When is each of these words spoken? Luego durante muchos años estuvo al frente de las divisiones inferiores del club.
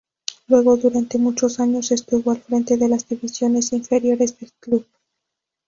Luego 0.47 0.77
durante 0.77 1.19
muchos 1.19 1.59
años 1.59 1.91
estuvo 1.91 2.31
al 2.31 2.41
frente 2.41 2.75
de 2.75 2.87
las 2.87 3.07
divisiones 3.07 3.71
inferiores 3.71 4.39
del 4.39 4.51
club. 4.59 4.87